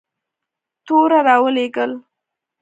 [0.85, 1.91] توره را ولېږل.